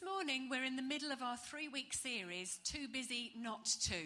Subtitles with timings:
[0.00, 3.96] this morning we're in the middle of our three week series, Too Busy Not to.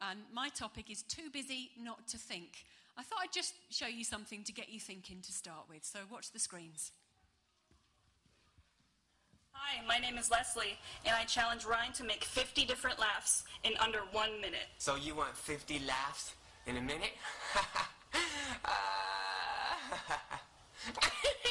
[0.00, 2.64] And my topic is Too Busy Not to Think.
[2.98, 5.84] I thought I'd just show you something to get you thinking to start with.
[5.84, 6.92] So watch the screens.
[9.52, 13.72] Hi, my name is Leslie, and I challenge Ryan to make 50 different laughs in
[13.78, 14.68] under one minute.
[14.78, 16.34] So you want 50 laughs
[16.66, 17.12] in a minute?
[17.54, 17.64] LOL.
[18.64, 20.16] Uh,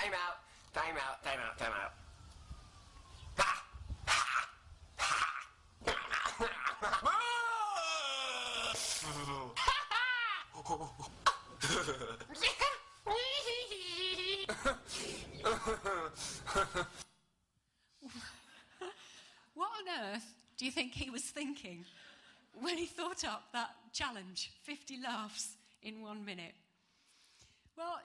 [0.00, 0.36] time out,
[0.74, 1.92] time out, time out, time out.
[19.54, 20.28] What on earth
[20.58, 21.84] do you think he was thinking
[22.60, 26.54] when he thought up that challenge 50 laughs in one minute?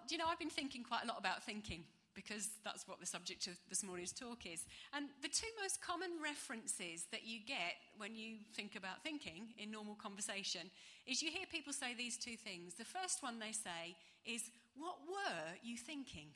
[0.07, 1.83] Do you know, I've been thinking quite a lot about thinking
[2.15, 4.65] because that's what the subject of this morning's talk is.
[4.95, 9.69] And the two most common references that you get when you think about thinking in
[9.69, 10.71] normal conversation
[11.05, 12.75] is you hear people say these two things.
[12.75, 13.95] The first one they say
[14.25, 16.27] is, What were you thinking?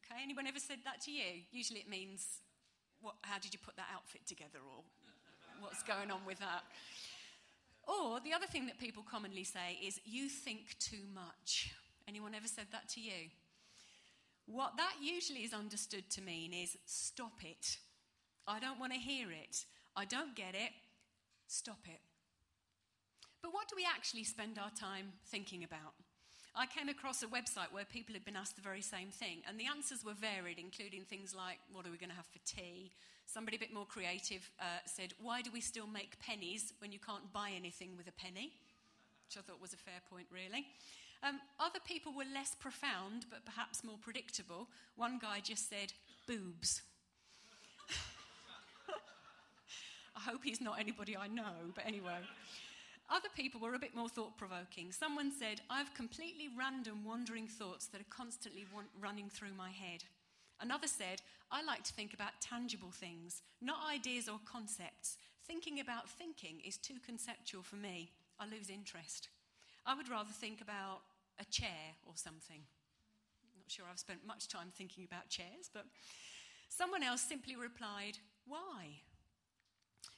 [0.00, 1.44] Okay, anyone ever said that to you?
[1.52, 2.40] Usually it means,
[3.00, 4.58] what, How did you put that outfit together?
[4.58, 4.82] Or
[5.60, 6.64] what's going on with that?
[7.86, 11.74] Or the other thing that people commonly say is, You think too much.
[12.08, 13.30] Anyone ever said that to you?
[14.46, 17.78] What that usually is understood to mean is stop it.
[18.46, 19.64] I don't want to hear it.
[19.96, 20.72] I don't get it.
[21.46, 22.00] Stop it.
[23.42, 25.94] But what do we actually spend our time thinking about?
[26.56, 29.58] I came across a website where people had been asked the very same thing, and
[29.58, 32.92] the answers were varied, including things like, What are we going to have for tea?
[33.26, 36.98] Somebody a bit more creative uh, said, Why do we still make pennies when you
[37.00, 38.52] can't buy anything with a penny?
[39.26, 40.66] Which I thought was a fair point, really.
[41.26, 44.68] Um, other people were less profound, but perhaps more predictable.
[44.96, 45.94] One guy just said,
[46.28, 46.82] boobs.
[50.16, 52.18] I hope he's not anybody I know, but anyway.
[53.08, 54.92] Other people were a bit more thought provoking.
[54.92, 58.66] Someone said, I have completely random wandering thoughts that are constantly
[59.00, 60.04] running through my head.
[60.60, 65.16] Another said, I like to think about tangible things, not ideas or concepts.
[65.46, 68.10] Thinking about thinking is too conceptual for me.
[68.38, 69.28] I lose interest.
[69.86, 71.00] I would rather think about
[71.40, 72.62] a chair or something.
[73.56, 75.86] Not sure I've spent much time thinking about chairs, but
[76.68, 79.00] someone else simply replied, Why?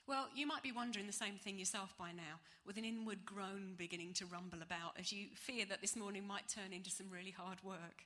[0.06, 3.74] Well, you might be wondering the same thing yourself by now, with an inward groan
[3.76, 7.32] beginning to rumble about as you fear that this morning might turn into some really
[7.32, 8.04] hard work.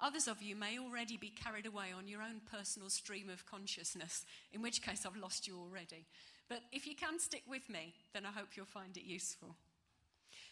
[0.00, 4.24] Others of you may already be carried away on your own personal stream of consciousness,
[4.52, 6.06] in which case I've lost you already.
[6.48, 9.56] But if you can stick with me, then I hope you'll find it useful.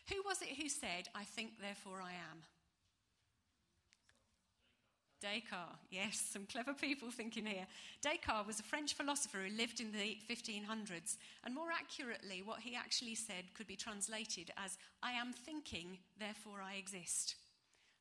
[0.08, 2.42] Who was it who said, I think, therefore I am?
[5.20, 7.66] Descartes, yes, some clever people thinking here.
[8.00, 12.74] Descartes was a French philosopher who lived in the 1500s, and more accurately, what he
[12.74, 17.36] actually said could be translated as, I am thinking, therefore I exist.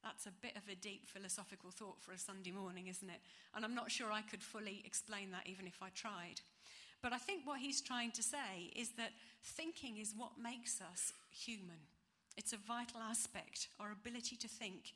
[0.02, 3.20] That's a bit of a deep philosophical thought for a Sunday morning, isn't it?
[3.54, 6.40] And I'm not sure I could fully explain that even if I tried.
[7.02, 9.12] But I think what he's trying to say is that
[9.44, 11.80] thinking is what makes us human.
[12.38, 13.70] It's a vital aspect.
[13.80, 14.94] Our ability to think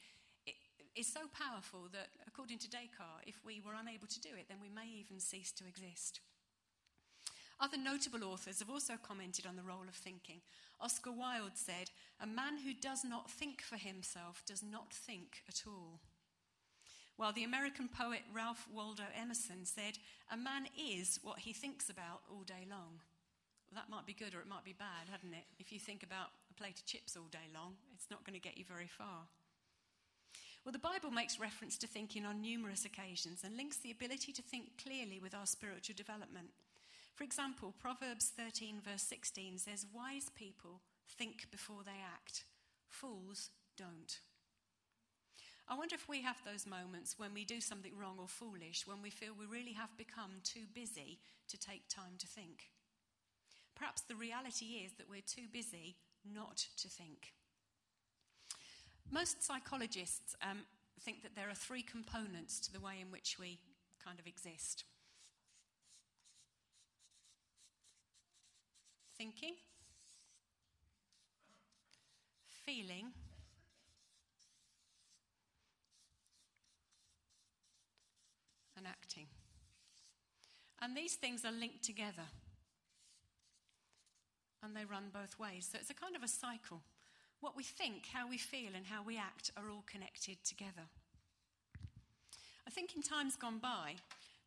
[0.96, 4.58] is so powerful that, according to Descartes, if we were unable to do it, then
[4.61, 6.20] we may even cease to exist.
[7.59, 10.41] Other notable authors have also commented on the role of thinking.
[10.82, 15.64] Oscar Wilde said, A man who does not think for himself does not think at
[15.66, 16.02] all.
[17.16, 20.00] While the American poet Ralph Waldo Emerson said,
[20.32, 23.02] A man is what he thinks about all day long.
[23.70, 25.46] Well, that might be good or it might be bad, hadn't it?
[25.60, 28.44] If you think about a plate of chips all day long, it's not going to
[28.44, 29.30] get you very far.
[30.66, 34.42] Well, the Bible makes reference to thinking on numerous occasions and links the ability to
[34.42, 36.50] think clearly with our spiritual development.
[37.16, 40.82] For example, Proverbs 13, verse 16 says, Wise people
[41.18, 42.46] think before they act,
[42.90, 44.20] fools don't.
[45.68, 49.02] I wonder if we have those moments when we do something wrong or foolish, when
[49.02, 52.70] we feel we really have become too busy to take time to think.
[53.76, 55.96] Perhaps the reality is that we're too busy
[56.26, 57.34] not to think.
[59.10, 60.60] Most psychologists um,
[61.02, 63.60] think that there are three components to the way in which we
[64.04, 64.84] kind of exist
[69.18, 69.54] thinking,
[72.66, 73.12] feeling,
[78.78, 79.28] and acting.
[80.81, 82.28] And these things are linked together.
[84.61, 85.67] And they run both ways.
[85.72, 86.81] So it's a kind of a cycle.
[87.41, 90.87] What we think, how we feel, and how we act are all connected together.
[92.66, 93.96] I think in times gone by,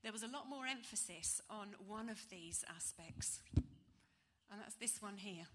[0.03, 5.17] there was a lot more emphasis on one of these aspects, and that's this one
[5.17, 5.47] here.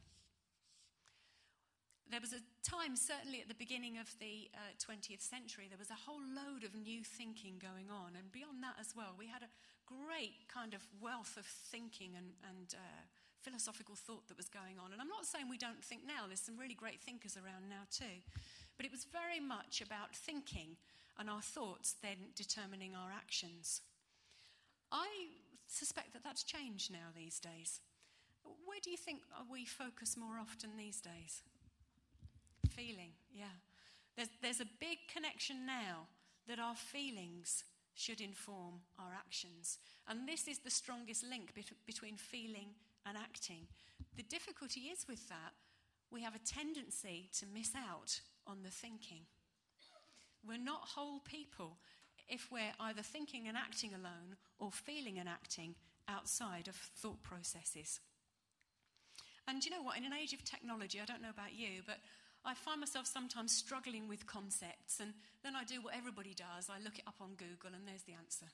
[2.11, 5.95] There was a time, certainly at the beginning of the uh, 20th century, there was
[5.95, 9.47] a whole load of new thinking going on, and beyond that as well, we had
[9.47, 9.51] a
[9.87, 13.07] great kind of wealth of thinking and, and uh,
[13.39, 14.91] philosophical thought that was going on.
[14.91, 17.87] And I'm not saying we don't think now, there's some really great thinkers around now
[17.87, 18.19] too.
[18.75, 20.75] But it was very much about thinking
[21.15, 23.87] and our thoughts then determining our actions.
[24.91, 25.07] I
[25.67, 27.79] suspect that that's changed now these days.
[28.43, 31.43] Where do you think we focus more often these days?
[32.75, 33.57] Feeling, yeah.
[34.15, 36.07] There's, there's a big connection now
[36.47, 37.63] that our feelings
[37.93, 39.77] should inform our actions.
[40.07, 41.53] And this is the strongest link
[41.85, 42.69] between feeling
[43.05, 43.67] and acting.
[44.15, 45.53] The difficulty is with that,
[46.11, 49.21] we have a tendency to miss out on the thinking.
[50.45, 51.77] We're not whole people
[52.27, 55.75] if we're either thinking and acting alone or feeling and acting
[56.07, 57.99] outside of thought processes.
[59.47, 59.97] And you know what?
[59.97, 61.97] In an age of technology, I don't know about you, but
[62.43, 66.81] I find myself sometimes struggling with concepts, and then I do what everybody does I
[66.83, 68.47] look it up on Google, and there's the answer.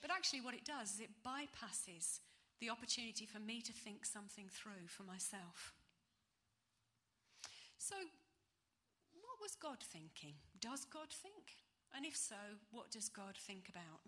[0.00, 2.20] But actually, what it does is it bypasses
[2.60, 5.74] the opportunity for me to think something through for myself.
[7.78, 7.96] So,
[9.18, 10.34] what was God thinking?
[10.60, 11.58] Does God think?
[11.94, 14.06] And if so, what does God think about?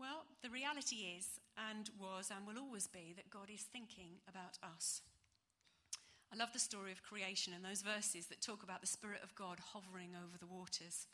[0.00, 1.38] Well, the reality is,
[1.70, 5.02] and was, and will always be, that God is thinking about us.
[6.32, 9.34] I love the story of creation and those verses that talk about the Spirit of
[9.34, 11.06] God hovering over the waters.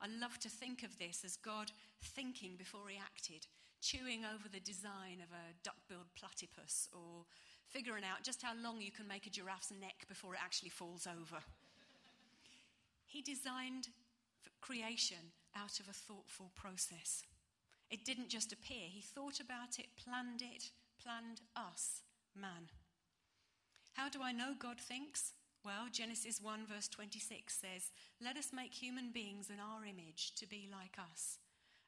[0.00, 3.48] I love to think of this as God thinking before he acted,
[3.82, 7.26] chewing over the design of a duck billed platypus or
[7.66, 11.06] figuring out just how long you can make a giraffe's neck before it actually falls
[11.06, 11.42] over.
[13.06, 13.88] he designed
[14.60, 17.24] creation out of a thoughtful process.
[17.90, 20.70] It didn't just appear, he thought about it, planned it,
[21.02, 22.02] planned us,
[22.36, 22.70] man.
[23.94, 25.32] How do I know God thinks?
[25.64, 27.92] Well, Genesis 1, verse 26 says,
[28.22, 31.38] Let us make human beings in our image to be like us.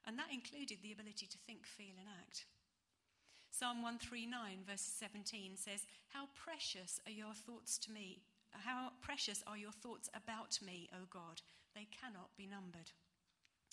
[0.05, 2.45] And that included the ability to think, feel, and act.
[3.49, 8.21] Psalm 139, verse 17 says, How precious are your thoughts to me?
[8.51, 11.41] How precious are your thoughts about me, O God?
[11.73, 12.91] They cannot be numbered.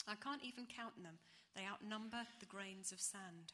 [0.09, 1.19] I can't even count them.
[1.55, 3.53] They outnumber the grains of sand.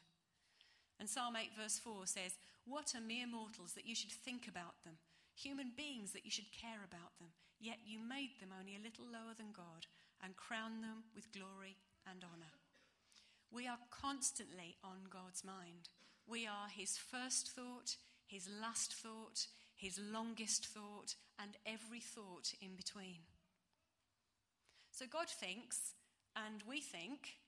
[0.99, 2.37] And Psalm 8, verse 4 says,
[2.67, 4.99] What are mere mortals that you should think about them?
[5.35, 7.31] Human beings that you should care about them.
[7.59, 9.87] Yet you made them only a little lower than God
[10.21, 12.51] and crowned them with glory and honor.
[13.51, 15.87] We are constantly on God's mind.
[16.27, 17.95] We are his first thought,
[18.27, 23.23] his last thought, his longest thought, and every thought in between.
[24.91, 25.93] So God thinks,
[26.35, 27.39] and we think,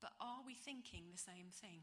[0.00, 1.82] but are we thinking the same thing?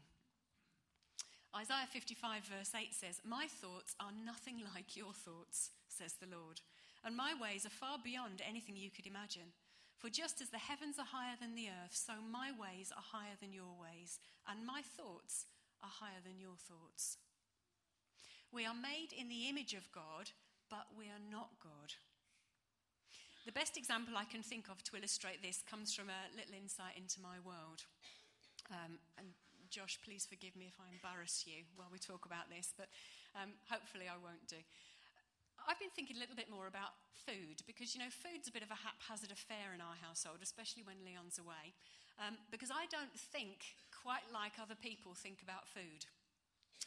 [1.54, 6.60] Isaiah 55, verse 8 says, My thoughts are nothing like your thoughts, says the Lord,
[7.04, 9.52] and my ways are far beyond anything you could imagine.
[10.00, 13.36] For just as the heavens are higher than the earth, so my ways are higher
[13.40, 14.18] than your ways,
[14.48, 15.46] and my thoughts
[15.84, 17.18] are higher than your thoughts.
[18.50, 20.32] We are made in the image of God,
[20.70, 21.94] but we are not God.
[23.44, 26.96] The best example I can think of to illustrate this comes from a little insight
[26.96, 27.84] into my world.
[28.70, 29.34] Um, and
[29.72, 32.92] Josh, please forgive me if I embarrass you while we talk about this, but
[33.32, 34.60] um, hopefully I won't do.
[35.64, 36.92] I've been thinking a little bit more about
[37.24, 40.84] food because, you know, food's a bit of a haphazard affair in our household, especially
[40.84, 41.72] when Leon's away.
[42.20, 46.04] Um, because I don't think quite like other people think about food.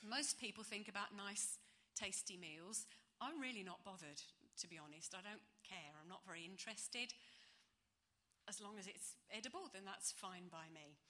[0.05, 1.57] Most people think about nice,
[1.97, 2.85] tasty meals.
[3.17, 4.21] I'm really not bothered,
[4.61, 5.17] to be honest.
[5.17, 5.97] I don't care.
[5.97, 7.17] I'm not very interested.
[8.45, 11.01] As long as it's edible, then that's fine by me.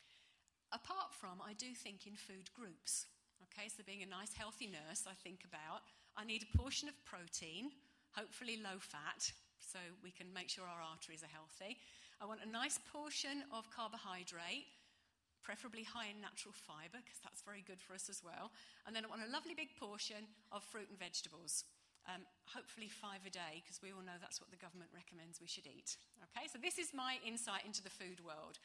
[0.72, 3.08] Apart from, I do think in food groups.
[3.52, 6.96] Okay, so being a nice, healthy nurse, I think about I need a portion of
[7.04, 7.76] protein,
[8.16, 11.76] hopefully low fat, so we can make sure our arteries are healthy.
[12.24, 14.64] I want a nice portion of carbohydrate,
[15.44, 18.56] preferably high in natural fibre, because that's very good for us as well.
[18.88, 20.24] And then I want a lovely big portion
[20.56, 21.68] of fruit and vegetables.
[22.08, 25.50] Um, hopefully, five a day, because we all know that's what the government recommends we
[25.50, 25.98] should eat.
[26.32, 28.62] Okay, so this is my insight into the food world.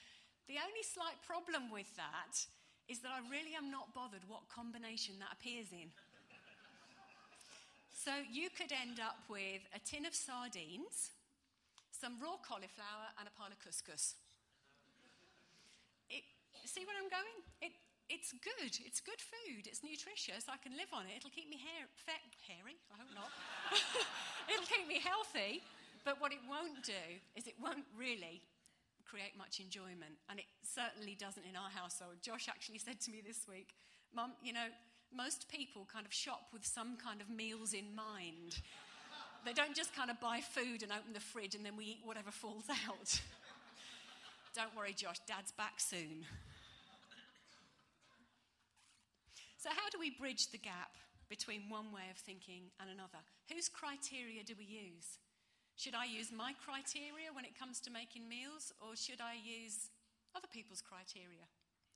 [0.51, 2.35] The only slight problem with that
[2.91, 5.95] is that I really am not bothered what combination that appears in.
[7.95, 11.15] So you could end up with a tin of sardines,
[11.95, 14.19] some raw cauliflower, and a pile of couscous.
[16.11, 16.27] It,
[16.67, 17.39] see where I'm going?
[17.63, 17.71] It,
[18.11, 18.75] it's good.
[18.83, 19.71] It's good food.
[19.71, 20.51] It's nutritious.
[20.51, 21.23] I can live on it.
[21.23, 21.87] It'll keep me hair,
[22.51, 22.75] hairy.
[22.91, 23.31] I hope not.
[24.51, 25.63] It'll keep me healthy.
[26.03, 27.07] But what it won't do
[27.39, 28.43] is it won't really
[29.11, 30.15] create much enjoyment.
[30.31, 32.23] And it certainly doesn't in our household.
[32.23, 33.75] Josh actually said to me this week,
[34.15, 34.71] Mum, you know,
[35.15, 38.63] most people kind of shop with some kind of meals in mind.
[39.45, 42.01] They don't just kind of buy food and open the fridge and then we eat
[42.05, 43.21] whatever falls out.
[44.55, 46.27] don't worry, Josh, Dad's back soon.
[49.57, 50.97] So, how do we bridge the gap
[51.29, 53.21] between one way of thinking and another?
[53.53, 55.19] Whose criteria do we use?
[55.81, 59.89] Should I use my criteria when it comes to making meals, or should I use
[60.37, 61.49] other people's criteria,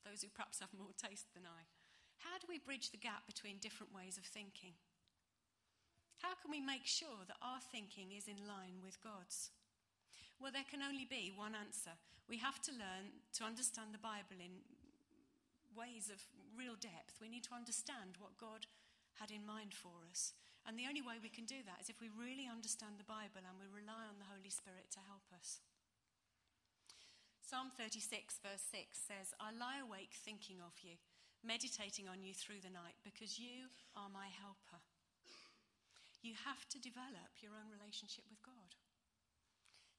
[0.09, 1.69] those who perhaps have more taste than I?
[2.25, 4.73] How do we bridge the gap between different ways of thinking?
[6.25, 9.53] How can we make sure that our thinking is in line with God's?
[10.41, 11.93] Well, there can only be one answer.
[12.25, 14.65] We have to learn to understand the Bible in
[15.77, 16.25] ways of
[16.57, 17.21] real depth.
[17.21, 18.65] We need to understand what God
[19.21, 20.33] had in mind for us.
[20.65, 23.45] And the only way we can do that is if we really understand the Bible
[23.45, 25.61] and we rely on the Holy Spirit to help us.
[27.45, 30.97] Psalm 36, verse 6 says, I lie awake thinking of you
[31.45, 34.81] meditating on you through the night because you are my helper.
[36.25, 38.81] You have to develop your own relationship with God.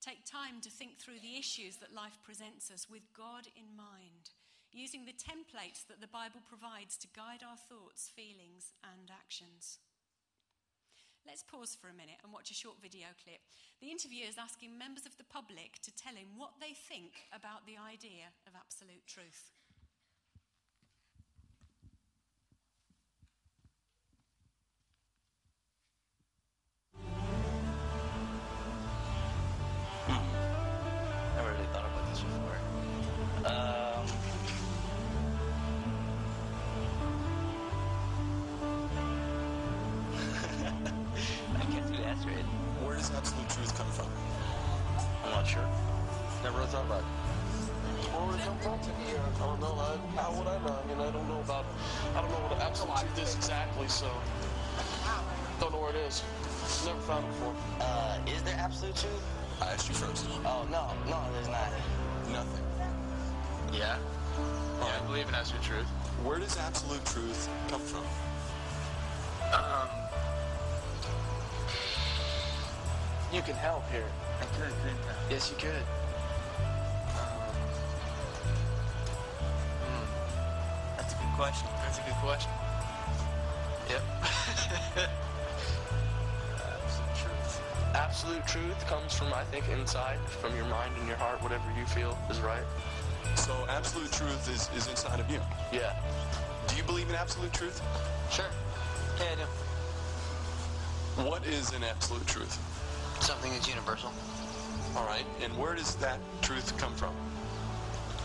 [0.02, 4.34] Take time to think through the issues that life presents us with God in mind,
[4.74, 9.78] using the templates that the Bible provides to guide our thoughts, feelings, and actions.
[11.26, 13.42] Let's pause for a minute and watch a short video clip.
[13.82, 17.66] The interviewer is asking members of the public to tell him what they think about
[17.66, 19.55] the idea of absolute truth.
[57.08, 57.56] Never found it before.
[57.82, 59.22] Uh, is there absolute truth?
[59.62, 60.26] I asked you first.
[60.44, 61.70] Oh no, no, there's not.
[62.32, 62.66] Nothing.
[63.74, 63.98] Yeah.
[64.80, 65.86] Yeah, I believe in absolute truth.
[66.24, 68.04] Where does absolute truth come from?
[69.54, 69.88] Um,
[73.32, 74.10] you can help here.
[74.42, 75.30] I could, couldn't I?
[75.30, 75.76] Yes, you could.
[77.14, 77.42] Um,
[79.86, 80.98] hmm.
[80.98, 81.68] That's a good question.
[81.84, 82.52] That's a good question.
[88.56, 92.18] Truth comes from, I think, inside, from your mind and your heart, whatever you feel
[92.30, 92.64] is right.
[93.36, 95.42] So absolute truth is, is inside of you.
[95.74, 95.94] Yeah.
[96.70, 97.82] Do you believe in absolute truth?
[98.32, 98.46] Sure.
[99.20, 101.28] Yeah, I do.
[101.30, 102.58] What is an absolute truth?
[103.20, 104.14] Something that's universal.
[104.96, 105.26] All right.
[105.44, 107.14] And where does that truth come from?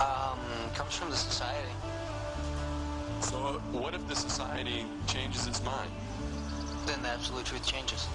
[0.01, 0.39] Um,
[0.75, 1.75] comes from the society.
[3.21, 5.91] So what if the society changes its mind?
[6.87, 8.07] Then the absolute truth changes.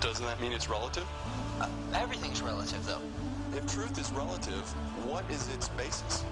[0.00, 1.06] Doesn't that mean it's relative?
[1.60, 3.02] Uh, everything's relative, though.
[3.54, 4.62] If truth is relative,
[5.04, 6.24] what is its basis?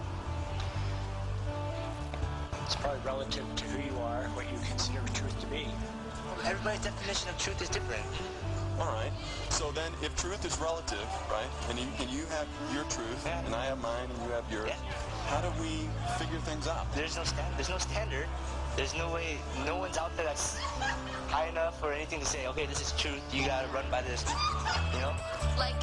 [2.64, 5.66] It's probably relative to who you are, what you consider truth to be.
[6.44, 8.02] Everybody's definition of truth is different.
[8.80, 9.12] All right.
[9.50, 13.44] So then, if truth is relative, right, and you, and you have your truth, Yeah.
[13.44, 14.76] and I have mine, and you have yours, Yeah.
[15.28, 16.90] how do we figure things out?
[16.94, 17.54] There's no stand.
[17.56, 18.28] There's no standard.
[18.76, 19.38] There's no way.
[19.66, 20.56] No one's out there that's
[21.28, 23.22] high enough for anything to say, okay, this is truth.
[23.32, 24.24] You gotta run by this.
[24.94, 25.12] You know?
[25.58, 25.76] like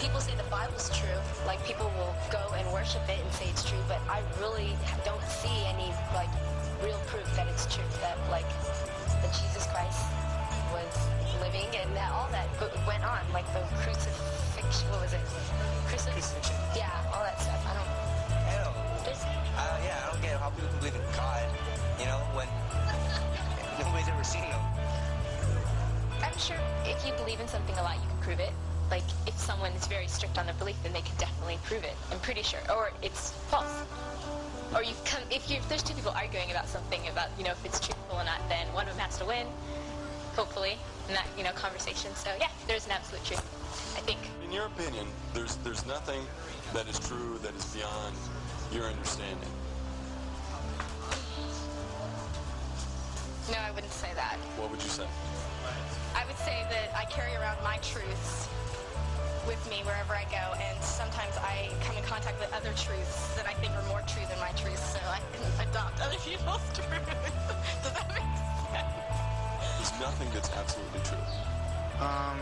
[0.00, 1.18] people say the Bible's true.
[1.46, 5.22] Like people will go and worship it and say it's true, but I really don't
[5.24, 6.30] see any like
[6.82, 7.84] real proof that it's true.
[8.00, 8.48] That like
[9.22, 10.04] that Jesus Christ
[10.72, 10.92] was
[11.40, 12.46] living and that all that
[12.86, 14.88] went on, like the crucifixion.
[14.90, 15.20] What was it?
[15.88, 16.56] Crucif- Crucifixion.
[16.76, 17.60] Yeah, all that stuff.
[17.66, 17.88] I don't.
[17.88, 19.04] I.
[19.04, 21.44] There's, Uh, yeah, I don't get how people can believe in God.
[21.98, 22.48] You know, when
[23.86, 24.60] nobody's ever seen him.
[26.22, 28.52] I'm sure if you believe in something a lot, you can prove it.
[28.90, 31.94] like if someone is very strict on their belief, then they can definitely prove it.
[32.10, 33.84] I'm pretty sure, or it's false.
[34.74, 37.52] Or you come if you if there's two people arguing about something about you know
[37.52, 39.46] if it's truthful or not, then one of them has to win,
[40.34, 40.76] hopefully,
[41.08, 42.14] in that you know conversation.
[42.14, 43.42] So yeah, there's an absolute truth.
[43.96, 44.18] I think.
[44.44, 46.22] In your opinion, there's there's nothing
[46.72, 48.16] that is true that is beyond
[48.72, 49.50] your understanding.
[53.50, 54.36] No, I wouldn't say that.
[54.56, 55.06] What would you say?
[56.14, 58.46] I would say that I carry around my truths
[59.46, 63.46] with me wherever I go, and sometimes I come in contact with other truths that
[63.50, 67.10] I think are more true than my truths, so I can adopt other people's truths.
[67.82, 68.30] Does that make
[68.70, 68.90] sense?
[69.82, 71.26] There's nothing that's absolutely true.
[71.98, 72.38] Um.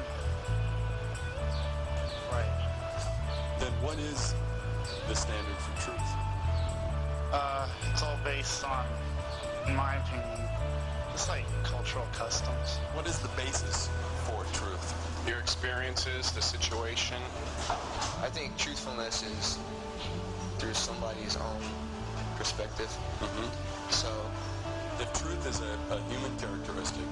[2.30, 2.52] Right.
[3.58, 4.34] Then what is
[5.08, 6.10] the standard for truth?
[7.32, 8.84] Uh, it's all based on,
[9.66, 10.48] in my opinion,
[11.18, 12.78] it's like cultural customs.
[12.94, 13.90] What is the basis
[14.22, 14.94] for truth?
[15.26, 17.18] Your experiences, the situation.
[18.22, 19.58] I think truthfulness is
[20.58, 21.58] through somebody's own
[22.37, 22.87] perspective.
[23.18, 23.50] Mm-hmm.
[23.90, 24.06] So,
[25.02, 27.02] if truth is a, a human characteristic,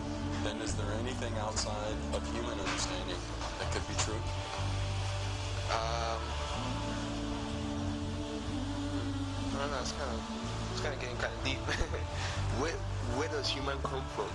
[0.44, 3.18] then is there anything outside of human understanding
[3.58, 4.22] that could be true?
[5.74, 6.22] Um,
[9.50, 9.82] I don't know.
[9.82, 10.22] It's kind of
[10.70, 11.58] it's kind of getting kind of deep.
[12.62, 12.78] where
[13.14, 14.26] where does human come from?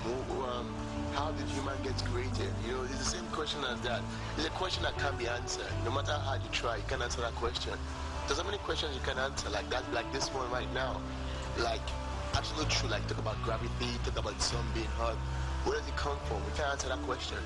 [0.43, 0.73] Um,
[1.13, 2.53] how did human get created?
[2.65, 4.01] You know, it's the same question as that.
[4.37, 5.67] It's a question that can't be answered.
[5.83, 7.73] No matter how hard you try, you can't answer that question.
[8.27, 11.01] There's so many questions you can answer, like that, like this one right now.
[11.59, 11.83] Like
[12.33, 15.15] absolute truth, like talk about gravity, talk about the sun being hot.
[15.65, 16.37] Where does it come from?
[16.45, 17.37] We can't answer that question.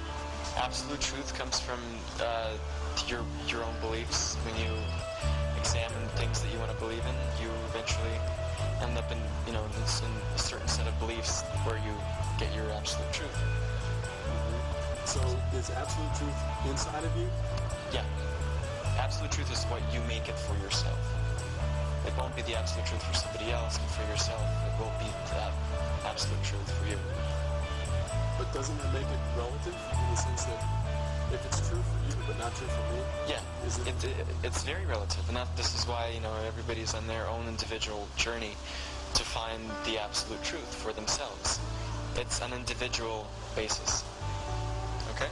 [0.58, 1.80] Absolute truth comes from
[2.22, 2.54] uh,
[3.08, 4.36] your your own beliefs.
[4.46, 4.72] When you
[5.58, 8.14] examine things that you want to believe in, you eventually
[8.82, 11.94] end up in you know this, in a certain set of beliefs where you
[12.40, 13.32] get your absolute truth.
[13.32, 15.06] Mm-hmm.
[15.06, 15.22] So
[15.58, 17.30] is absolute truth inside of you?
[17.94, 18.06] Yeah.
[18.98, 21.00] Absolute truth is what you make it for yourself.
[22.08, 25.10] It won't be the absolute truth for somebody else, but for yourself, it will be
[25.36, 25.52] that
[26.06, 27.00] absolute truth for you.
[28.38, 30.62] But doesn't that make it relative in the sense that
[31.36, 33.02] if it's true for you but not true for me?
[33.28, 36.34] Yeah, Is it- it, it, it's very relative, and that this is why you know
[36.48, 38.56] everybody's on their own individual journey
[39.16, 41.60] to find the absolute truth for themselves.
[42.18, 44.04] It's an individual basis.
[45.16, 45.30] Okay.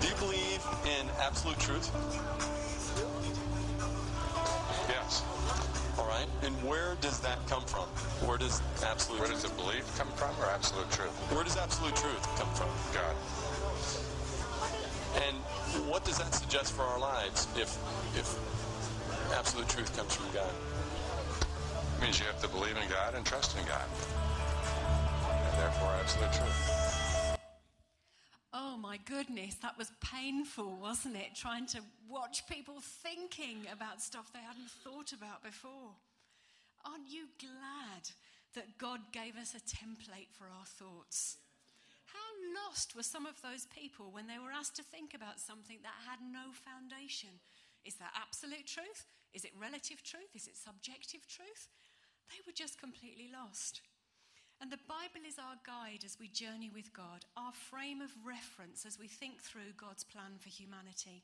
[0.00, 1.90] Do you believe in absolute truth?
[4.88, 5.22] Yes.
[5.98, 6.26] All right.
[6.42, 7.84] And where does that come from?
[8.26, 11.12] Where does absolute Where does the belief come from or absolute truth?
[11.32, 12.68] Where does absolute truth come from?
[12.94, 13.16] God.
[15.88, 17.78] And what does that suggest for our lives if
[18.12, 18.28] if
[19.32, 20.52] absolute truth comes from God?
[21.96, 23.88] It means you have to believe in God and trust in God.
[25.24, 27.38] And therefore absolute truth.
[28.52, 31.34] Oh my goodness, that was painful, wasn't it?
[31.34, 35.96] Trying to watch people thinking about stuff they hadn't thought about before.
[36.84, 38.10] Aren't you glad
[38.54, 41.38] that God gave us a template for our thoughts?
[42.54, 46.06] Lost were some of those people when they were asked to think about something that
[46.06, 47.40] had no foundation?
[47.84, 49.06] Is that absolute truth?
[49.34, 50.32] Is it relative truth?
[50.34, 51.68] Is it subjective truth?
[52.28, 53.82] They were just completely lost.
[54.60, 58.84] And the Bible is our guide as we journey with God, our frame of reference
[58.84, 61.22] as we think through God's plan for humanity.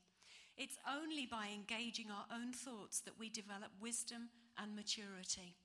[0.57, 5.57] It's only by engaging our own thoughts that we develop wisdom and maturity.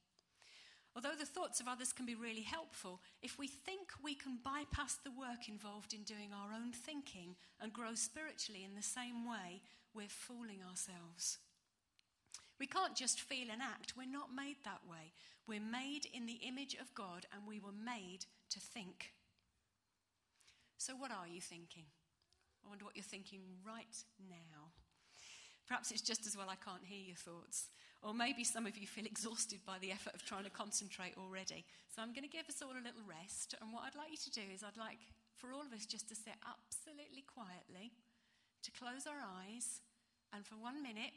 [0.95, 4.97] Although the thoughts of others can be really helpful, if we think we can bypass
[4.97, 9.63] the work involved in doing our own thinking and grow spiritually in the same way,
[9.95, 11.39] we're fooling ourselves.
[12.59, 13.95] We can't just feel and act.
[13.97, 15.13] We're not made that way.
[15.47, 19.13] We're made in the image of God and we were made to think.
[20.77, 21.85] So, what are you thinking?
[22.65, 23.97] I wonder what you're thinking right
[24.29, 24.73] now.
[25.67, 27.69] Perhaps it's just as well I can't hear your thoughts.
[28.03, 31.65] Or maybe some of you feel exhausted by the effort of trying to concentrate already.
[31.95, 33.55] So I'm going to give us all a little rest.
[33.61, 34.97] And what I'd like you to do is, I'd like
[35.37, 37.93] for all of us just to sit absolutely quietly,
[38.65, 39.85] to close our eyes,
[40.33, 41.13] and for one minute,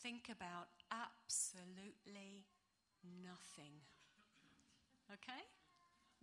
[0.00, 2.48] think about absolutely
[3.20, 3.84] nothing.
[5.12, 5.44] Okay?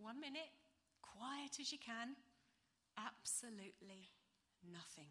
[0.01, 0.49] One minute,
[1.01, 2.17] quiet as you can,
[2.97, 4.09] absolutely
[4.65, 5.09] nothing.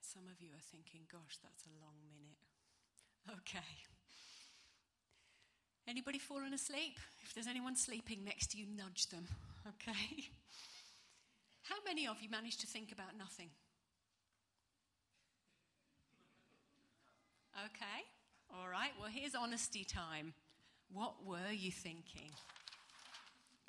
[0.00, 2.38] Bet some of you are thinking, gosh, that's a long minute.
[3.30, 3.58] Okay.
[5.86, 6.98] Anybody fallen asleep?
[7.22, 9.26] If there's anyone sleeping next to you, nudge them.
[9.68, 10.24] Okay.
[11.64, 13.50] How many of you managed to think about nothing?
[17.66, 18.00] Okay.
[18.56, 18.90] All right.
[18.98, 20.32] Well, here's honesty time.
[20.90, 22.30] What were you thinking?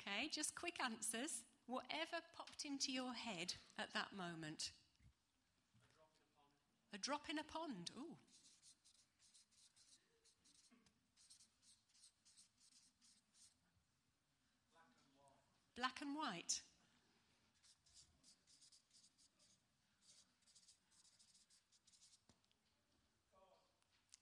[0.00, 1.42] Okay, just quick answers.
[1.66, 4.70] Whatever popped into your head at that moment.
[6.94, 7.90] A drop in a pond.
[7.98, 8.16] Ooh.
[15.76, 16.60] Black and white.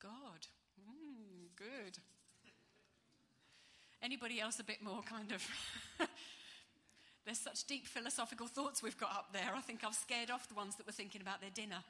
[0.01, 0.47] God.
[0.81, 1.99] Mm, good.
[4.03, 5.47] Anybody else a bit more kind of.
[7.27, 9.53] There's such deep philosophical thoughts we've got up there.
[9.55, 11.85] I think I've scared off the ones that were thinking about their dinner.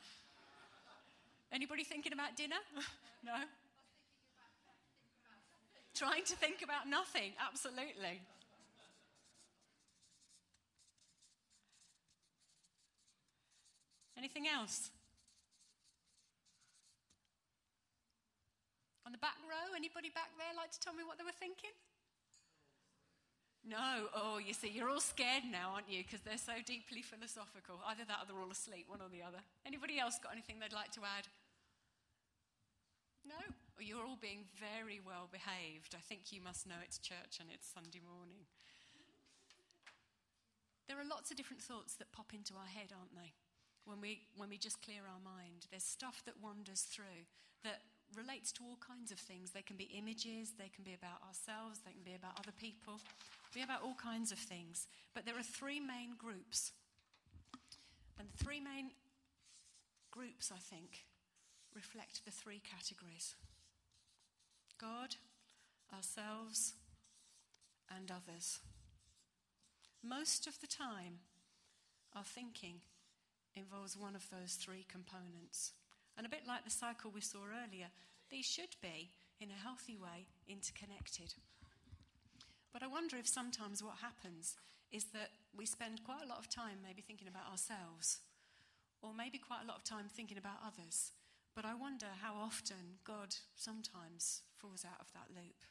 [1.53, 2.63] Anybody thinking about dinner?
[3.25, 3.35] no?
[5.95, 8.23] Trying to think about nothing, absolutely.
[14.17, 14.91] Anything else?
[19.07, 21.75] On the back row, anybody back there like to tell me what they were thinking?
[23.67, 26.03] No, oh, you see, you're all scared now, aren't you?
[26.05, 27.81] Because they're so deeply philosophical.
[27.89, 29.41] Either that or they're all asleep, one or the other.
[29.67, 31.29] Anybody else got anything they'd like to add?
[33.27, 33.41] No?
[33.41, 35.95] Oh, you're all being very well behaved.
[35.97, 38.45] I think you must know it's church and it's Sunday morning.
[40.89, 43.33] There are lots of different thoughts that pop into our head, aren't they?
[43.85, 47.31] When we, when we just clear our mind, there's stuff that wanders through
[47.65, 47.83] that
[48.17, 49.51] relates to all kinds of things.
[49.51, 53.01] They can be images, they can be about ourselves, they can be about other people,
[53.55, 54.89] be about all kinds of things.
[55.15, 56.73] But there are three main groups.
[58.19, 58.91] And three main
[60.11, 61.07] groups, I think,
[61.75, 63.35] reflect the three categories
[64.81, 65.17] God,
[65.95, 66.75] ourselves,
[67.95, 68.61] and others.
[70.03, 71.21] Most of the time,
[72.17, 72.81] our thinking
[73.55, 75.73] involves one of those three components.
[76.17, 77.89] And a bit like the cycle we saw earlier,
[78.31, 81.35] these should be, in a healthy way, interconnected.
[82.73, 84.57] But I wonder if sometimes what happens
[84.93, 88.21] is that we spend quite a lot of time maybe thinking about ourselves,
[89.03, 91.13] or maybe quite a lot of time thinking about others.
[91.55, 95.67] But I wonder how often God sometimes falls out of that loop.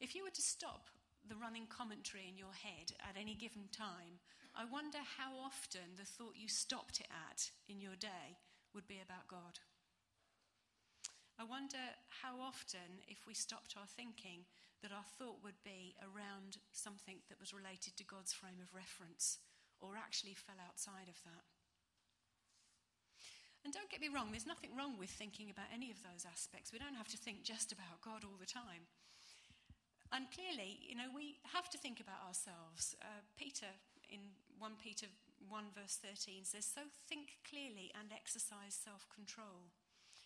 [0.00, 0.88] If you were to stop
[1.28, 4.22] the running commentary in your head at any given time,
[4.54, 8.38] I wonder how often the thought you stopped it at in your day
[8.74, 9.58] would be about God.
[11.38, 11.82] I wonder
[12.22, 14.46] how often, if we stopped our thinking,
[14.82, 19.38] that our thought would be around something that was related to God's frame of reference
[19.80, 21.42] or actually fell outside of that.
[23.64, 26.72] And don't get me wrong, there's nothing wrong with thinking about any of those aspects.
[26.72, 28.86] We don't have to think just about God all the time.
[30.08, 32.96] And clearly, you know, we have to think about ourselves.
[32.96, 33.68] Uh, Peter,
[34.08, 35.04] in 1 Peter
[35.52, 39.68] 1, verse 13, says, So think clearly and exercise self control.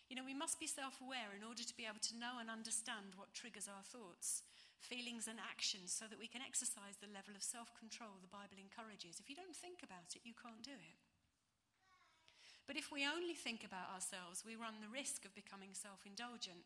[0.06, 2.46] You know, we must be self aware in order to be able to know and
[2.46, 4.46] understand what triggers our thoughts,
[4.78, 8.62] feelings, and actions so that we can exercise the level of self control the Bible
[8.62, 9.18] encourages.
[9.18, 11.01] If you don't think about it, you can't do it.
[12.66, 16.64] But if we only think about ourselves, we run the risk of becoming self indulgent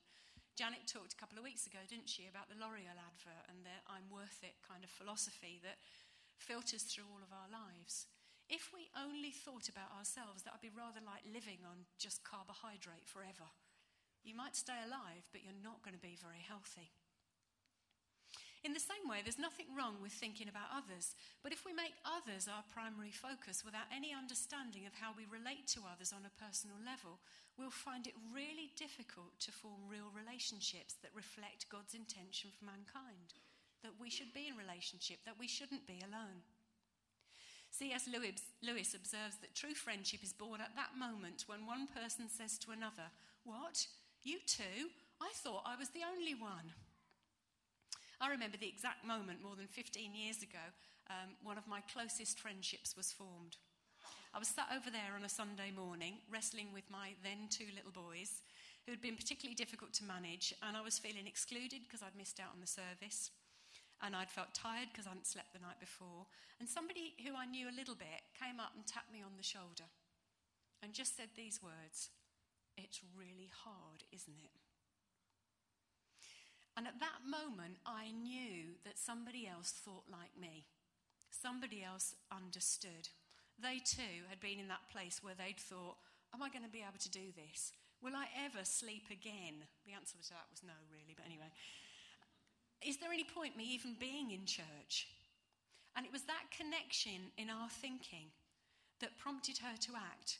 [0.56, 3.76] Janet talked a couple of weeks ago, didn't she, about the L'Oreal advert and the
[3.92, 5.76] I'm worth it kind of philosophy that
[6.40, 8.08] filters through all of our lives.
[8.48, 13.04] If we only thought about ourselves, that would be rather like living on just carbohydrate
[13.04, 13.52] forever.
[14.24, 16.88] You might stay alive, but you're not going to be very healthy.
[18.66, 21.94] In the same way, there's nothing wrong with thinking about others, but if we make
[22.02, 26.34] others our primary focus without any understanding of how we relate to others on a
[26.34, 27.22] personal level,
[27.54, 33.38] we'll find it really difficult to form real relationships that reflect God's intention for mankind.
[33.86, 36.42] That we should be in relationship, that we shouldn't be alone.
[37.70, 38.10] C.S.
[38.10, 42.58] Lewis, Lewis observes that true friendship is born at that moment when one person says
[42.66, 43.14] to another,
[43.46, 43.86] What?
[44.26, 44.90] You too?
[45.22, 46.74] I thought I was the only one.
[48.20, 50.64] I remember the exact moment more than 15 years ago,
[51.10, 53.56] um, one of my closest friendships was formed.
[54.32, 57.92] I was sat over there on a Sunday morning wrestling with my then two little
[57.92, 58.40] boys
[58.84, 62.40] who had been particularly difficult to manage, and I was feeling excluded because I'd missed
[62.40, 63.30] out on the service.
[64.04, 66.28] And I'd felt tired because I hadn't slept the night before.
[66.60, 69.42] And somebody who I knew a little bit came up and tapped me on the
[69.42, 69.88] shoulder
[70.82, 72.12] and just said these words
[72.76, 74.52] It's really hard, isn't it?
[76.76, 80.66] And at that moment, I knew that somebody else thought like me.
[81.30, 83.08] Somebody else understood.
[83.56, 85.96] They too had been in that place where they'd thought,
[86.34, 87.72] Am I going to be able to do this?
[88.02, 89.64] Will I ever sleep again?
[89.86, 91.48] The answer to that was no, really, but anyway.
[92.84, 95.08] Is there any point me even being in church?
[95.96, 98.28] And it was that connection in our thinking
[99.00, 100.38] that prompted her to act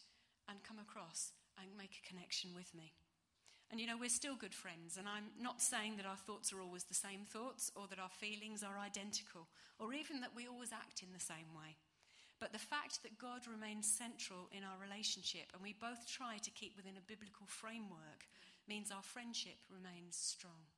[0.49, 2.93] and come across and make a connection with me.
[3.71, 6.61] And you know, we're still good friends, and I'm not saying that our thoughts are
[6.61, 9.49] always the same thoughts or that our feelings are identical
[9.81, 11.75] or even that we always act in the same way.
[12.39, 16.51] But the fact that God remains central in our relationship and we both try to
[16.51, 18.29] keep within a biblical framework
[18.69, 20.69] means our friendship remains strong.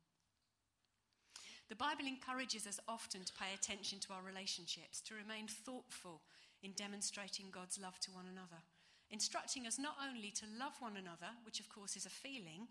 [1.68, 6.22] The Bible encourages us often to pay attention to our relationships, to remain thoughtful
[6.62, 8.62] in demonstrating God's love to one another,
[9.10, 12.68] instructing us not only to love one another, which of course is a feeling,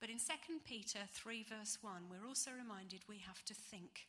[0.00, 4.06] but in 2 Peter 3, verse 1, we're also reminded we have to think.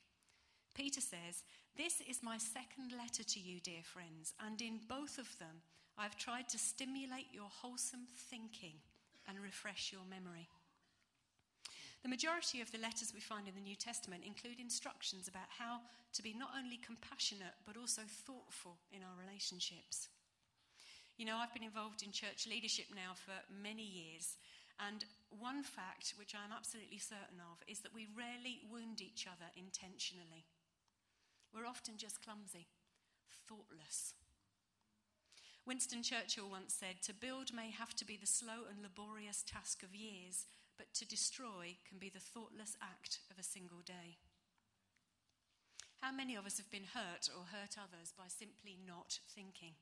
[0.76, 1.44] Peter says,
[1.76, 5.62] This is my second letter to you, dear friends, and in both of them
[5.98, 8.80] I've tried to stimulate your wholesome thinking
[9.28, 10.48] and refresh your memory.
[12.04, 15.82] The majority of the letters we find in the New Testament include instructions about how
[16.14, 20.08] to be not only compassionate but also thoughtful in our relationships.
[21.20, 24.40] You know, I've been involved in church leadership now for many years,
[24.80, 25.04] and
[25.36, 30.48] one fact which I'm absolutely certain of is that we rarely wound each other intentionally.
[31.52, 32.72] We're often just clumsy,
[33.52, 34.16] thoughtless.
[35.68, 39.84] Winston Churchill once said, To build may have to be the slow and laborious task
[39.84, 44.24] of years, but to destroy can be the thoughtless act of a single day.
[46.00, 49.76] How many of us have been hurt or hurt others by simply not thinking?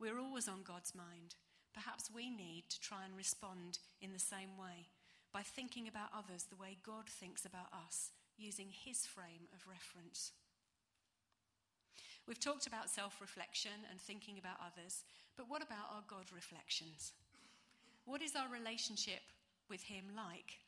[0.00, 1.36] We're always on God's mind.
[1.72, 4.88] Perhaps we need to try and respond in the same way
[5.32, 10.32] by thinking about others the way God thinks about us using his frame of reference.
[12.26, 15.04] We've talked about self reflection and thinking about others,
[15.36, 17.12] but what about our God reflections?
[18.06, 19.20] What is our relationship
[19.68, 20.60] with Him like?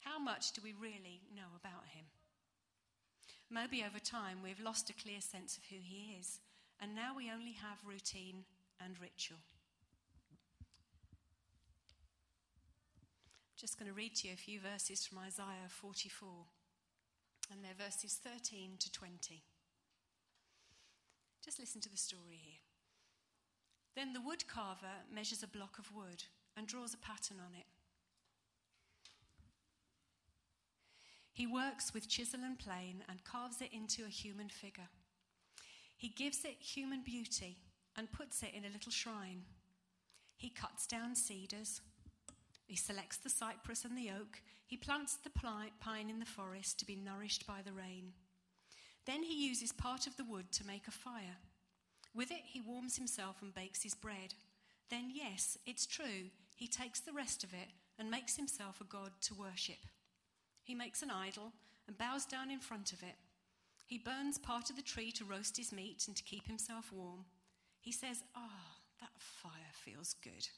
[0.00, 2.04] How much do we really know about Him?
[3.50, 6.40] Maybe over time we've lost a clear sense of who He is,
[6.80, 8.44] and now we only have routine
[8.84, 9.38] and ritual.
[13.50, 16.28] I'm just going to read to you a few verses from Isaiah 44
[17.50, 19.42] and they're verses 13 to 20.
[21.44, 22.60] Just listen to the story here.
[23.94, 26.24] Then the wood carver measures a block of wood
[26.56, 27.66] and draws a pattern on it.
[31.32, 34.88] He works with chisel and plane and carves it into a human figure.
[35.96, 37.58] He gives it human beauty
[37.96, 39.42] and puts it in a little shrine.
[40.36, 41.80] He cuts down cedars.
[42.66, 44.40] He selects the cypress and the oak
[44.72, 48.14] he plants the pine in the forest to be nourished by the rain.
[49.04, 51.36] Then he uses part of the wood to make a fire.
[52.14, 54.32] With it, he warms himself and bakes his bread.
[54.88, 59.10] Then, yes, it's true, he takes the rest of it and makes himself a god
[59.24, 59.84] to worship.
[60.62, 61.52] He makes an idol
[61.86, 63.16] and bows down in front of it.
[63.84, 67.26] He burns part of the tree to roast his meat and to keep himself warm.
[67.82, 70.48] He says, Ah, oh, that fire feels good.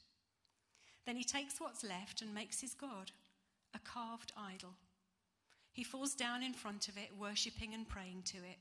[1.07, 3.11] Then he takes what's left and makes his god
[3.75, 4.75] a carved idol.
[5.73, 8.59] He falls down in front of it, worshipping and praying to it.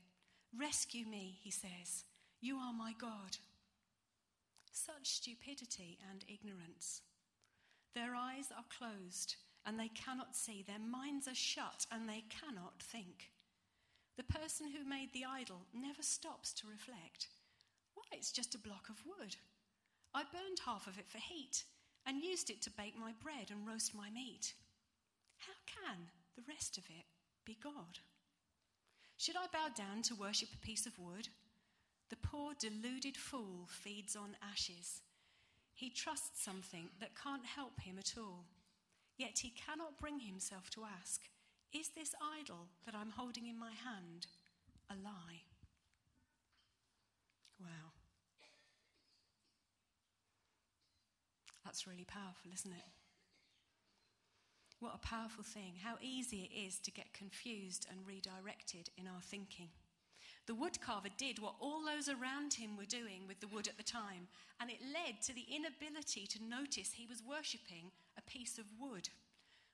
[0.58, 2.04] Rescue me, he says.
[2.40, 3.36] You are my God.
[4.72, 7.02] Such stupidity and ignorance.
[7.94, 10.64] Their eyes are closed and they cannot see.
[10.66, 13.30] Their minds are shut and they cannot think.
[14.16, 17.28] The person who made the idol never stops to reflect.
[18.10, 19.36] Why, it's just a block of wood.
[20.14, 21.64] I burned half of it for heat
[22.06, 24.54] and used it to bake my bread and roast my meat.
[25.38, 27.04] How can the rest of it
[27.44, 27.98] be God?
[29.16, 31.28] Should I bow down to worship a piece of wood?
[32.10, 35.00] The poor, deluded fool feeds on ashes.
[35.72, 38.44] He trusts something that can't help him at all.
[39.16, 41.22] Yet he cannot bring himself to ask,
[41.72, 44.26] Is this idol that I'm holding in my hand
[44.90, 45.42] a lie?
[47.60, 47.93] Wow.
[51.64, 52.88] That's really powerful, isn't it?
[54.80, 55.74] What a powerful thing.
[55.82, 59.70] How easy it is to get confused and redirected in our thinking.
[60.46, 63.82] The woodcarver did what all those around him were doing with the wood at the
[63.82, 64.28] time,
[64.60, 69.08] and it led to the inability to notice he was worshipping a piece of wood,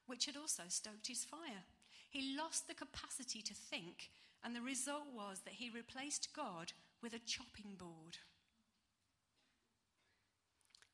[0.06, 1.66] which had also stoked his fire.
[2.08, 4.10] He lost the capacity to think,
[4.44, 6.72] and the result was that he replaced God
[7.02, 8.18] with a chopping board.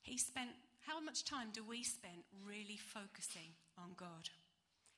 [0.00, 0.50] He spent,
[0.86, 4.30] how much time do we spend really focusing on God.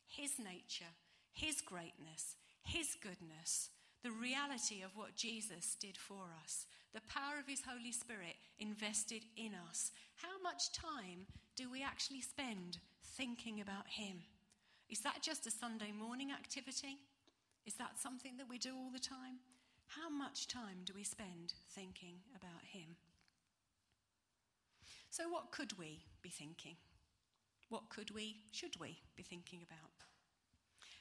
[0.07, 0.93] His nature,
[1.33, 3.71] His greatness, His goodness,
[4.03, 9.25] the reality of what Jesus did for us, the power of His Holy Spirit invested
[9.37, 12.79] in us, how much time do we actually spend
[13.17, 14.23] thinking about Him?
[14.89, 16.99] Is that just a Sunday morning activity?
[17.67, 19.41] Is that something that we do all the time?
[19.89, 22.97] How much time do we spend thinking about Him?
[25.11, 26.77] So, what could we be thinking?
[27.69, 30.05] What could we, should we be thinking about?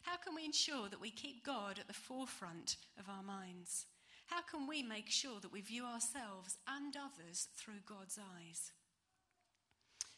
[0.03, 3.85] How can we ensure that we keep God at the forefront of our minds?
[4.27, 8.71] How can we make sure that we view ourselves and others through God's eyes?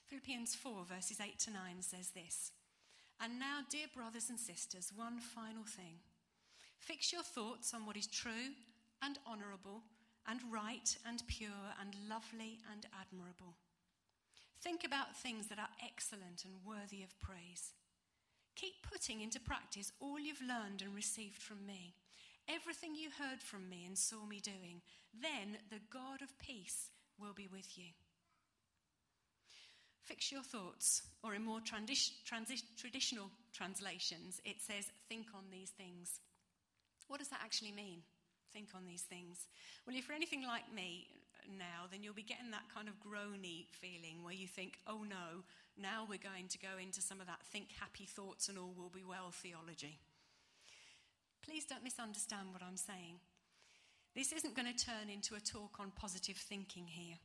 [0.08, 2.52] Philippians 4, verses 8 to 9 says this
[3.21, 6.02] And now, dear brothers and sisters, one final thing.
[6.80, 8.54] Fix your thoughts on what is true
[9.04, 9.84] and honourable
[10.28, 13.56] and right and pure and lovely and admirable.
[14.62, 17.74] Think about things that are excellent and worthy of praise.
[18.56, 21.95] Keep putting into practice all you've learned and received from me,
[22.48, 24.82] everything you heard from me and saw me doing.
[25.13, 27.91] Then the God of peace will be with you.
[30.04, 35.69] Fix your thoughts, or in more tradi- transi- traditional translations, it says, think on these
[35.69, 36.19] things.
[37.08, 38.02] What does that actually mean?
[38.52, 39.48] Think on these things.
[39.86, 41.08] Well, if you're anything like me
[41.58, 45.44] now, then you'll be getting that kind of groany feeling where you think, oh no,
[45.78, 48.92] now we're going to go into some of that think happy thoughts and all will
[48.94, 50.00] be well theology.
[51.42, 53.20] Please don't misunderstand what I'm saying.
[54.16, 57.18] This isn't going to turn into a talk on positive thinking here,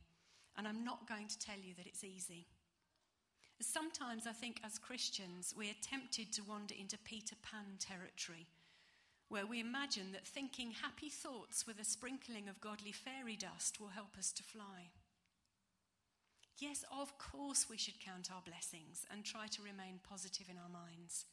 [0.57, 2.47] and I'm not going to tell you that it's easy.
[3.61, 8.47] Sometimes I think as Christians we are tempted to wander into Peter Pan territory,
[9.29, 13.89] where we imagine that thinking happy thoughts with a sprinkling of godly fairy dust will
[13.89, 14.91] help us to fly.
[16.57, 20.69] Yes, of course, we should count our blessings and try to remain positive in our
[20.69, 21.25] minds.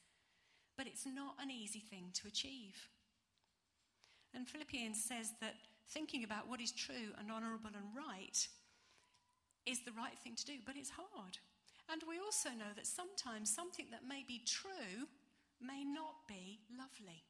[0.77, 2.89] But it's not an easy thing to achieve.
[4.35, 5.55] And Philippians says that
[5.89, 8.49] thinking about what is true and honourable and right
[9.67, 11.39] is the right thing to do, but it's hard.
[11.91, 15.07] And we also know that sometimes something that may be true
[15.61, 17.23] may not be lovely.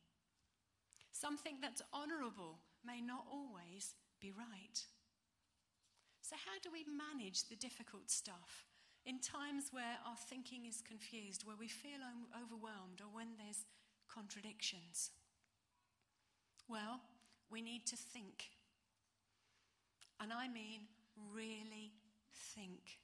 [1.12, 4.83] Something that's honourable may not always be right.
[6.22, 8.64] So, how do we manage the difficult stuff
[9.05, 12.01] in times where our thinking is confused, where we feel
[12.33, 13.66] overwhelmed, or when there's
[14.09, 15.11] contradictions?
[16.68, 17.01] Well,
[17.51, 18.51] we need to think.
[20.20, 20.88] And I mean,
[21.35, 21.92] really
[22.55, 22.98] think.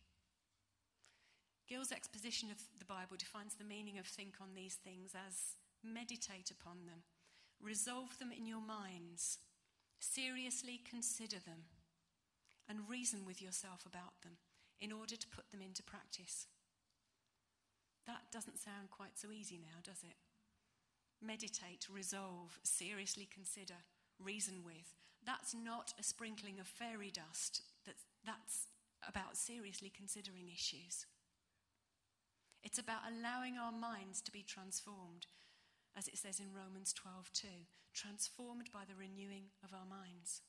[1.68, 6.51] Gill's exposition of the Bible defines the meaning of think on these things as meditate
[6.51, 7.03] upon them,
[7.62, 9.38] resolve them in your minds,
[9.99, 11.64] seriously consider them,
[12.68, 14.38] and reason with yourself about them
[14.81, 16.47] in order to put them into practice.
[18.07, 20.16] That doesn't sound quite so easy now, does it?
[21.21, 23.75] Meditate, resolve, seriously consider,
[24.18, 24.94] reason with.
[25.27, 27.62] That's not a sprinkling of fairy dust.
[27.85, 28.66] That's, that's
[29.07, 31.07] about seriously considering issues.
[32.62, 35.27] It's about allowing our minds to be transformed,
[35.98, 40.42] as it says in Romans 12:2, transformed by the renewing of our minds.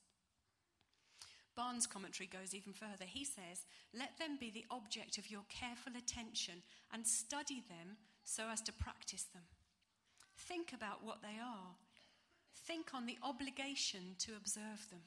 [1.56, 3.04] Barnes' commentary goes even further.
[3.04, 8.48] He says, Let them be the object of your careful attention and study them so
[8.48, 9.42] as to practice them.
[10.36, 11.74] Think about what they are.
[12.54, 15.02] Think on the obligation to observe them.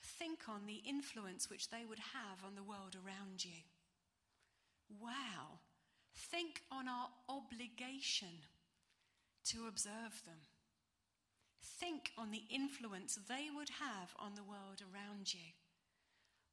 [0.00, 3.62] Think on the influence which they would have on the world around you.
[5.00, 5.60] Wow,
[6.14, 8.46] Think on our obligation
[9.46, 10.40] to observe them.
[11.62, 15.52] Think on the influence they would have on the world around you.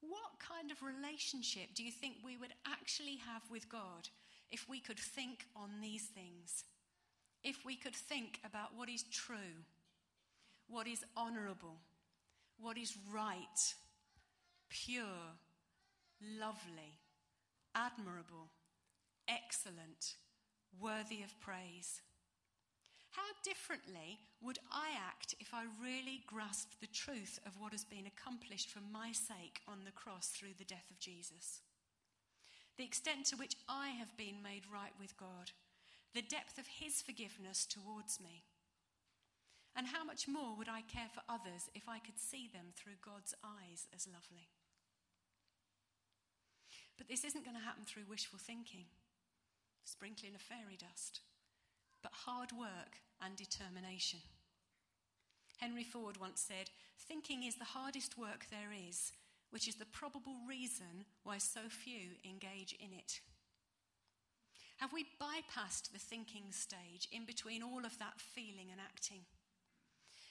[0.02, 4.10] What kind of relationship do you think we would actually have with God
[4.50, 6.64] if we could think on these things?
[7.44, 9.66] If we could think about what is true,
[10.68, 11.78] what is honourable,
[12.60, 13.76] what is right,
[14.70, 15.36] pure,
[16.40, 17.00] lovely,
[17.76, 18.50] admirable,
[19.28, 20.16] excellent,
[20.80, 22.02] worthy of praise.
[23.12, 28.08] How differently would I act if I really grasped the truth of what has been
[28.08, 31.60] accomplished for my sake on the cross through the death of Jesus?
[32.78, 35.52] The extent to which I have been made right with God,
[36.16, 38.44] the depth of His forgiveness towards me.
[39.76, 43.04] And how much more would I care for others if I could see them through
[43.04, 44.48] God's eyes as lovely?
[46.98, 48.86] But this isn't going to happen through wishful thinking
[49.84, 51.20] sprinkling of fairy dust,
[52.02, 54.20] but hard work and determination.
[55.58, 59.12] Henry Ford once said, Thinking is the hardest work there is,
[59.50, 63.20] which is the probable reason why so few engage in it.
[64.78, 69.22] Have we bypassed the thinking stage in between all of that feeling and acting?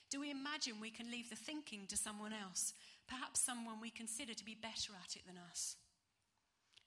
[0.09, 2.73] Do we imagine we can leave the thinking to someone else,
[3.11, 5.75] Perhaps someone we consider to be better at it than us.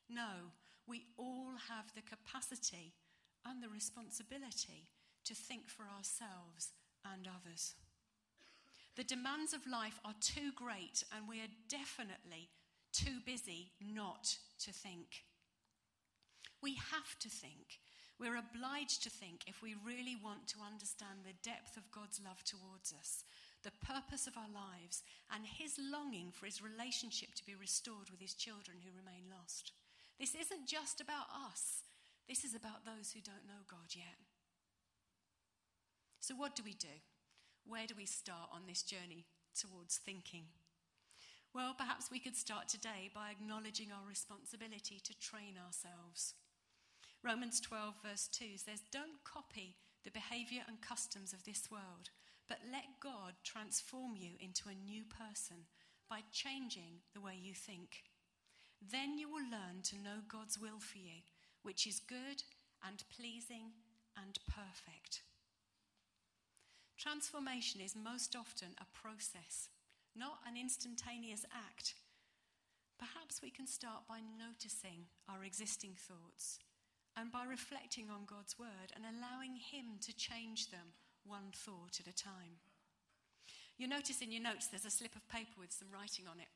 [0.09, 0.57] No,
[0.87, 2.95] we all have the capacity
[3.47, 4.89] and the responsibility
[5.25, 6.73] to think for ourselves
[7.05, 7.75] and others.
[8.97, 12.49] The demands of life are too great, and we are definitely
[12.93, 15.27] too busy not to think.
[16.63, 17.83] We have to think.
[18.21, 22.45] We're obliged to think if we really want to understand the depth of God's love
[22.45, 23.25] towards us,
[23.67, 25.03] the purpose of our lives,
[25.35, 29.73] and His longing for His relationship to be restored with His children who remain lost.
[30.21, 31.83] This isn't just about us,
[32.29, 34.17] this is about those who don't know God yet.
[36.21, 37.03] So, what do we do?
[37.67, 40.47] Where do we start on this journey towards thinking?
[41.55, 46.35] Well, perhaps we could start today by acknowledging our responsibility to train ourselves.
[47.23, 52.11] Romans 12, verse 2 says, Don't copy the behavior and customs of this world,
[52.49, 55.69] but let God transform you into a new person
[56.11, 58.05] by changing the way you think.
[58.83, 61.23] Then you will learn to know God's will for you,
[61.65, 62.45] which is good
[62.87, 63.73] and pleasing
[64.15, 65.23] and perfect.
[66.97, 69.69] Transformation is most often a process,
[70.15, 71.95] not an instantaneous act.
[72.99, 76.61] Perhaps we can start by noticing our existing thoughts
[77.17, 80.95] and by reflecting on God's word and allowing Him to change them
[81.27, 82.63] one thought at a time.
[83.77, 86.53] You notice in your notes there's a slip of paper with some writing on it.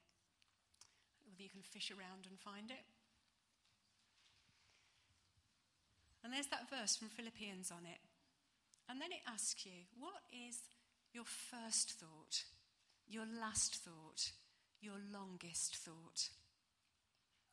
[1.26, 2.84] Whether you can fish around and find it.
[6.24, 8.00] And there's that verse from Philippians on it.
[8.88, 10.58] And then it asks you, what is
[11.12, 12.44] your first thought,
[13.06, 14.32] your last thought,
[14.80, 16.30] your longest thought?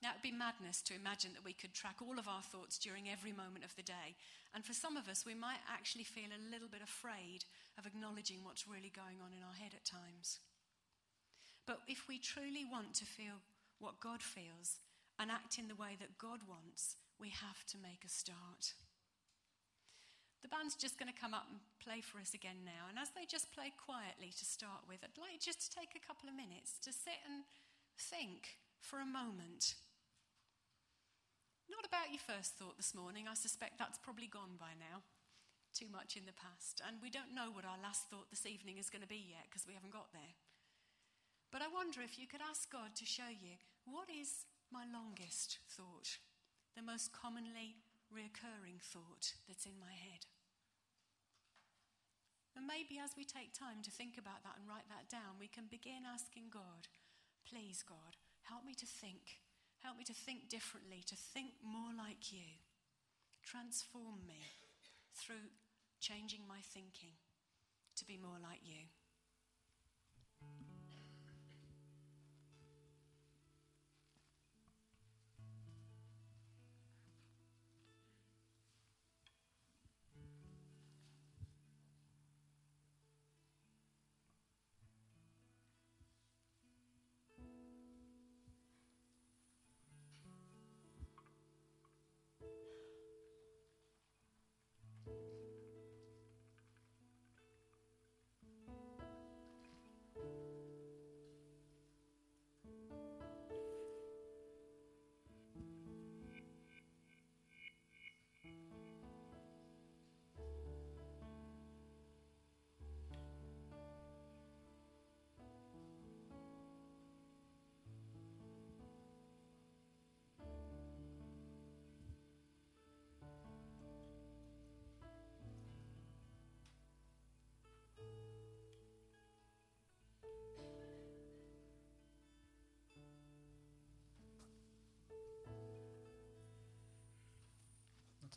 [0.02, 2.78] Now, it would be madness to imagine that we could track all of our thoughts
[2.78, 4.16] during every moment of the day.
[4.54, 7.46] And for some of us, we might actually feel a little bit afraid
[7.78, 10.40] of acknowledging what's really going on in our head at times.
[11.66, 13.42] But if we truly want to feel
[13.80, 14.78] what God feels
[15.18, 18.76] and act in the way that God wants, we have to make a start.
[20.46, 22.86] The band's just going to come up and play for us again now.
[22.86, 26.06] And as they just play quietly to start with, I'd like just to take a
[26.06, 27.50] couple of minutes to sit and
[27.98, 29.74] think for a moment.
[31.66, 33.26] Not about your first thought this morning.
[33.26, 35.02] I suspect that's probably gone by now.
[35.74, 36.78] Too much in the past.
[36.86, 39.50] And we don't know what our last thought this evening is going to be yet
[39.50, 40.38] because we haven't got there.
[41.50, 43.58] But I wonder if you could ask God to show you
[43.90, 46.22] what is my longest thought,
[46.76, 47.80] the most commonly
[48.12, 50.28] recurring thought that's in my head.
[52.56, 55.48] And maybe as we take time to think about that and write that down, we
[55.48, 56.88] can begin asking God,
[57.44, 58.16] please, God,
[58.48, 59.44] help me to think.
[59.84, 62.64] Help me to think differently, to think more like you.
[63.44, 64.42] Transform me
[65.14, 65.52] through
[66.00, 67.20] changing my thinking
[67.96, 68.90] to be more like you.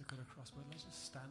[0.09, 1.24] To cut across, but let's just stand.